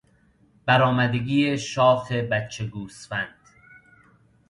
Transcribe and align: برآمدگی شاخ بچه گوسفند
برآمدگی 0.65 1.57
شاخ 1.57 2.11
بچه 2.11 2.65
گوسفند 2.65 3.35